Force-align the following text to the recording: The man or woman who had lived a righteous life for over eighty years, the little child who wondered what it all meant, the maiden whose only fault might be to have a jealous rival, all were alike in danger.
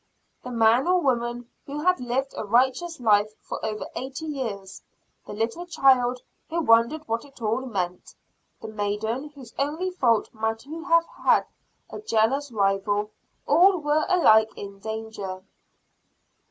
The 0.43 0.49
man 0.49 0.87
or 0.87 0.99
woman 0.99 1.47
who 1.67 1.81
had 1.83 1.99
lived 1.99 2.33
a 2.35 2.43
righteous 2.43 2.99
life 2.99 3.35
for 3.39 3.63
over 3.63 3.85
eighty 3.95 4.25
years, 4.25 4.81
the 5.27 5.31
little 5.33 5.67
child 5.67 6.19
who 6.49 6.59
wondered 6.61 7.07
what 7.07 7.23
it 7.23 7.39
all 7.39 7.67
meant, 7.67 8.15
the 8.61 8.67
maiden 8.67 9.29
whose 9.29 9.53
only 9.59 9.91
fault 9.91 10.33
might 10.33 10.57
be 10.63 10.71
to 10.71 10.83
have 11.25 11.45
a 11.91 11.99
jealous 12.01 12.51
rival, 12.51 13.11
all 13.45 13.77
were 13.77 14.05
alike 14.09 14.49
in 14.55 14.79
danger. 14.79 15.43